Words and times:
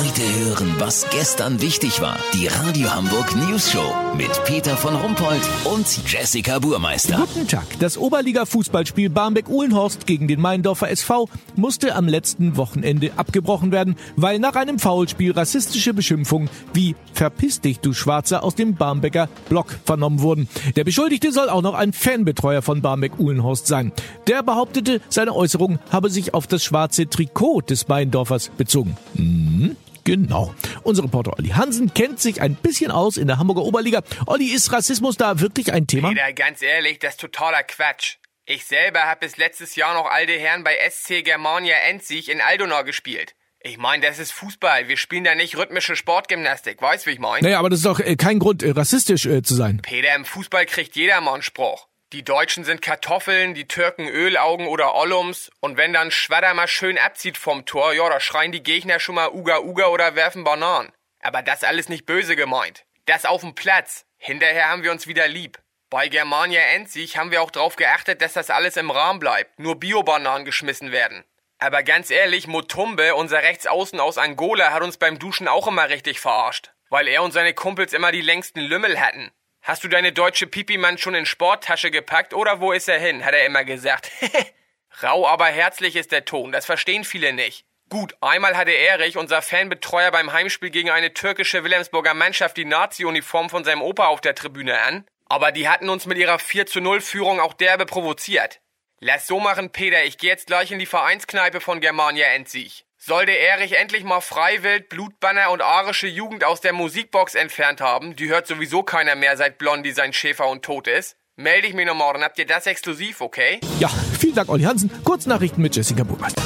Heute 0.00 0.22
hören, 0.22 0.76
was 0.78 1.04
gestern 1.10 1.60
wichtig 1.60 2.00
war. 2.00 2.16
Die 2.32 2.46
Radio 2.46 2.90
Hamburg 2.90 3.36
News 3.36 3.70
Show 3.70 3.94
mit 4.16 4.30
Peter 4.46 4.74
von 4.74 4.96
Rumpold 4.96 5.42
und 5.64 5.86
Jessica 6.10 6.58
Burmeister. 6.58 7.18
Guten 7.18 7.46
Tag. 7.46 7.66
Das 7.80 7.98
Oberliga-Fußballspiel 7.98 9.10
Barmbek-Uhlenhorst 9.10 10.06
gegen 10.06 10.26
den 10.26 10.40
Meindorfer 10.40 10.88
SV 10.88 11.28
musste 11.54 11.94
am 11.94 12.08
letzten 12.08 12.56
Wochenende 12.56 13.10
abgebrochen 13.16 13.72
werden, 13.72 13.94
weil 14.16 14.38
nach 14.38 14.54
einem 14.54 14.78
Foulspiel 14.78 15.32
rassistische 15.32 15.92
Beschimpfungen 15.92 16.48
wie 16.72 16.96
Verpiss 17.12 17.60
dich, 17.60 17.80
du 17.80 17.92
Schwarzer 17.92 18.42
aus 18.42 18.54
dem 18.54 18.76
Barmbecker 18.76 19.28
Block 19.50 19.76
vernommen 19.84 20.22
wurden. 20.22 20.48
Der 20.76 20.84
Beschuldigte 20.84 21.30
soll 21.30 21.50
auch 21.50 21.60
noch 21.60 21.74
ein 21.74 21.92
Fanbetreuer 21.92 22.62
von 22.62 22.80
Barmbek-Uhlenhorst 22.80 23.66
sein. 23.66 23.92
Der 24.28 24.42
behauptete, 24.42 25.02
seine 25.10 25.34
Äußerung 25.34 25.78
habe 25.92 26.08
sich 26.08 26.32
auf 26.32 26.46
das 26.46 26.64
schwarze 26.64 27.06
Trikot 27.10 27.60
des 27.68 27.86
Meindorfers 27.88 28.50
bezogen. 28.56 28.96
Mhm. 29.12 29.76
Genau. 30.04 30.54
Unser 30.82 31.04
Reporter 31.04 31.38
Olli 31.38 31.48
Hansen 31.48 31.92
kennt 31.94 32.20
sich 32.20 32.40
ein 32.40 32.54
bisschen 32.54 32.90
aus 32.90 33.16
in 33.16 33.26
der 33.26 33.38
Hamburger 33.38 33.62
Oberliga. 33.62 34.02
Olli, 34.26 34.46
ist 34.46 34.72
Rassismus 34.72 35.16
da 35.16 35.40
wirklich 35.40 35.72
ein 35.72 35.86
Thema? 35.86 36.08
Peter, 36.10 36.32
ganz 36.32 36.62
ehrlich, 36.62 36.98
das 36.98 37.14
ist 37.14 37.20
totaler 37.20 37.62
Quatsch. 37.62 38.16
Ich 38.46 38.64
selber 38.64 39.02
habe 39.02 39.20
bis 39.20 39.36
letztes 39.36 39.76
Jahr 39.76 39.94
noch 39.94 40.10
alte 40.10 40.32
Herren 40.32 40.64
bei 40.64 40.76
SC 40.90 41.22
Germania 41.24 41.76
Enzig 41.88 42.28
in 42.28 42.40
Aldonau 42.40 42.82
gespielt. 42.82 43.34
Ich 43.62 43.76
meine, 43.76 44.04
das 44.06 44.18
ist 44.18 44.32
Fußball. 44.32 44.88
Wir 44.88 44.96
spielen 44.96 45.24
da 45.24 45.34
nicht 45.34 45.56
rhythmische 45.58 45.94
Sportgymnastik. 45.94 46.80
Weißt 46.80 47.06
wie 47.06 47.10
ich 47.10 47.18
meine? 47.18 47.42
Naja, 47.42 47.58
aber 47.58 47.68
das 47.68 47.80
ist 47.80 47.86
doch 47.86 48.00
äh, 48.00 48.16
kein 48.16 48.38
Grund, 48.38 48.62
äh, 48.62 48.70
rassistisch 48.70 49.26
äh, 49.26 49.42
zu 49.42 49.54
sein. 49.54 49.82
Peter, 49.82 50.14
im 50.14 50.24
Fußball 50.24 50.64
kriegt 50.64 50.96
jeder 50.96 51.20
mal 51.20 51.34
einen 51.34 51.42
Spruch. 51.42 51.89
Die 52.12 52.24
Deutschen 52.24 52.64
sind 52.64 52.82
Kartoffeln, 52.82 53.54
die 53.54 53.68
Türken 53.68 54.08
Ölaugen 54.08 54.66
oder 54.66 54.96
Ollums. 54.96 55.48
Und 55.60 55.76
wenn 55.76 55.92
dann 55.92 56.10
Schwadder 56.10 56.54
mal 56.54 56.66
schön 56.66 56.98
abzieht 56.98 57.38
vom 57.38 57.66
Tor, 57.66 57.92
ja, 57.92 58.08
da 58.08 58.18
schreien 58.18 58.50
die 58.50 58.64
Gegner 58.64 58.98
schon 58.98 59.14
mal 59.14 59.30
Uga 59.30 59.60
Uga 59.60 59.86
oder 59.86 60.16
werfen 60.16 60.42
Bananen. 60.42 60.90
Aber 61.20 61.42
das 61.42 61.62
alles 61.62 61.88
nicht 61.88 62.06
böse 62.06 62.34
gemeint. 62.34 62.84
Das 63.06 63.26
auf 63.26 63.42
dem 63.42 63.54
Platz. 63.54 64.06
Hinterher 64.18 64.68
haben 64.68 64.82
wir 64.82 64.90
uns 64.90 65.06
wieder 65.06 65.28
lieb. 65.28 65.60
Bei 65.88 66.08
Germania 66.08 66.60
Enzig 66.60 67.16
haben 67.16 67.30
wir 67.30 67.42
auch 67.42 67.52
drauf 67.52 67.76
geachtet, 67.76 68.22
dass 68.22 68.32
das 68.32 68.50
alles 68.50 68.76
im 68.76 68.90
Rahmen 68.90 69.20
bleibt. 69.20 69.60
Nur 69.60 69.78
Biobananen 69.78 70.44
geschmissen 70.44 70.90
werden. 70.90 71.24
Aber 71.60 71.84
ganz 71.84 72.10
ehrlich, 72.10 72.48
Mutumbe, 72.48 73.14
unser 73.14 73.44
Rechtsaußen 73.44 74.00
aus 74.00 74.18
Angola, 74.18 74.72
hat 74.72 74.82
uns 74.82 74.96
beim 74.96 75.20
Duschen 75.20 75.46
auch 75.46 75.68
immer 75.68 75.88
richtig 75.88 76.18
verarscht. 76.18 76.72
Weil 76.88 77.06
er 77.06 77.22
und 77.22 77.30
seine 77.30 77.54
Kumpels 77.54 77.92
immer 77.92 78.10
die 78.10 78.20
längsten 78.20 78.58
Lümmel 78.58 78.98
hatten. 79.00 79.30
Hast 79.62 79.84
du 79.84 79.88
deine 79.88 80.12
deutsche 80.12 80.46
Pipimann 80.46 80.98
schon 80.98 81.14
in 81.14 81.26
Sporttasche 81.26 81.90
gepackt 81.90 82.32
oder 82.32 82.60
wo 82.60 82.72
ist 82.72 82.88
er 82.88 82.98
hin? 82.98 83.24
hat 83.24 83.34
er 83.34 83.44
immer 83.44 83.64
gesagt. 83.64 84.10
Rau, 85.02 85.26
aber 85.26 85.46
herzlich 85.46 85.96
ist 85.96 86.12
der 86.12 86.24
Ton, 86.24 86.50
das 86.52 86.66
verstehen 86.66 87.04
viele 87.04 87.32
nicht. 87.32 87.64
Gut, 87.90 88.14
einmal 88.20 88.56
hatte 88.56 88.70
Erich, 88.70 89.16
unser 89.16 89.42
Fanbetreuer 89.42 90.12
beim 90.12 90.32
Heimspiel 90.32 90.70
gegen 90.70 90.90
eine 90.90 91.12
türkische 91.12 91.64
Wilhelmsburger 91.64 92.14
Mannschaft, 92.14 92.56
die 92.56 92.64
Nazi-Uniform 92.64 93.50
von 93.50 93.64
seinem 93.64 93.82
Opa 93.82 94.06
auf 94.06 94.20
der 94.20 94.34
Tribüne 94.34 94.78
an. 94.80 95.04
Aber 95.26 95.52
die 95.52 95.68
hatten 95.68 95.88
uns 95.88 96.06
mit 96.06 96.16
ihrer 96.16 96.38
4 96.38 96.66
zu 96.66 96.80
0 96.80 97.00
Führung 97.00 97.40
auch 97.40 97.52
derbe 97.52 97.86
provoziert. 97.86 98.60
Lass 99.00 99.26
so 99.26 99.40
machen, 99.40 99.70
Peter, 99.70 100.04
ich 100.04 100.18
gehe 100.18 100.30
jetzt 100.30 100.46
gleich 100.46 100.70
in 100.70 100.78
die 100.78 100.86
Vereinskneipe 100.86 101.60
von 101.60 101.80
Germania 101.80 102.26
Enzig. 102.28 102.84
Sollte 103.02 103.32
Erich 103.32 103.78
endlich 103.78 104.04
mal 104.04 104.20
Freiwild, 104.20 104.90
Blutbanner 104.90 105.50
und 105.52 105.62
arische 105.62 106.06
Jugend 106.06 106.44
aus 106.44 106.60
der 106.60 106.74
Musikbox 106.74 107.34
entfernt 107.34 107.80
haben, 107.80 108.14
die 108.14 108.28
hört 108.28 108.46
sowieso 108.46 108.82
keiner 108.82 109.14
mehr, 109.14 109.38
seit 109.38 109.56
Blondie 109.56 109.92
sein 109.92 110.12
Schäfer 110.12 110.46
und 110.48 110.62
tot 110.62 110.86
ist, 110.86 111.16
melde 111.34 111.66
ich 111.66 111.72
mich 111.72 111.86
noch 111.86 111.94
morgen. 111.94 112.22
Habt 112.22 112.38
ihr 112.38 112.44
das 112.44 112.66
exklusiv, 112.66 113.22
okay? 113.22 113.58
Ja, 113.78 113.88
vielen 114.18 114.34
Dank, 114.34 114.50
Olli 114.50 114.64
Hansen. 114.64 114.90
Kurznachrichten 115.02 115.62
mit 115.62 115.74
Jessica 115.74 116.04
Burmeister. 116.04 116.42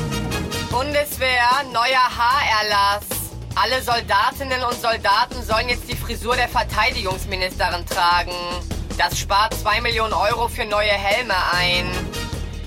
Bundeswehr, 0.71 1.65
neuer 1.73 2.17
Haarerlass. 2.17 3.05
Alle 3.57 3.83
Soldatinnen 3.83 4.63
und 4.63 4.81
Soldaten 4.81 5.43
sollen 5.43 5.69
jetzt 5.69 5.91
die 5.91 5.97
Frisur 5.97 6.37
der 6.37 6.49
Verteidigungsministerin 6.49 7.85
tragen. 7.85 8.33
Das 8.97 9.19
spart 9.19 9.55
2 9.55 9.81
Millionen 9.81 10.13
Euro 10.13 10.47
für 10.47 10.65
neue 10.65 10.93
Helme 10.93 11.35
ein. 11.53 12.14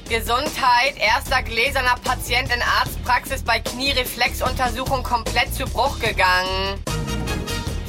Gesundheit. 0.08 0.96
Erster 0.98 1.44
gläserner 1.44 1.96
Patient 2.04 2.54
in 2.54 2.62
Arztpraxis 2.80 3.44
bei 3.44 3.60
Kniereflexuntersuchung 3.60 5.04
komplett 5.04 5.54
zu 5.54 5.66
Bruch 5.66 6.00
gegangen. 6.00 6.84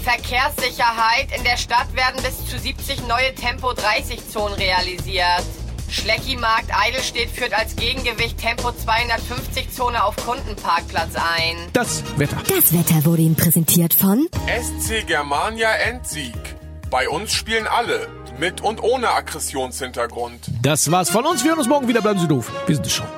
Verkehrssicherheit. 0.02 1.28
In 1.36 1.44
der 1.44 1.56
Stadt 1.56 1.94
werden 1.94 2.22
bis 2.22 2.46
zu 2.46 2.58
70 2.58 3.06
neue 3.06 3.34
Tempo-30-Zonen 3.34 4.54
realisiert. 4.54 5.44
Schleckimarkt 5.90 6.70
Eidelstedt 6.74 7.30
führt 7.30 7.52
als 7.54 7.76
Gegengewicht 7.76 8.38
Tempo 8.38 8.68
250-Zone 8.68 10.02
auf 10.02 10.16
Kundenparkplatz 10.16 11.14
ein. 11.14 11.56
Das 11.72 12.02
Wetter. 12.18 12.36
Das 12.48 12.72
Wetter 12.72 13.04
wurde 13.04 13.22
Ihnen 13.22 13.36
präsentiert 13.36 13.94
von 13.94 14.28
SC 14.46 15.06
Germania 15.06 15.72
Endsieg. 15.72 16.57
Bei 16.90 17.08
uns 17.08 17.32
spielen 17.32 17.66
alle. 17.66 18.08
Mit 18.38 18.60
und 18.60 18.82
ohne 18.82 19.10
Aggressionshintergrund. 19.10 20.46
Das 20.62 20.90
war's 20.90 21.10
von 21.10 21.26
uns. 21.26 21.42
Wir 21.42 21.50
hören 21.50 21.58
uns 21.58 21.68
morgen 21.68 21.88
wieder. 21.88 22.00
Bleiben 22.00 22.20
Sie 22.20 22.28
doof. 22.28 22.50
Wir 22.66 22.76
sind 22.76 22.90
schon. 22.90 23.17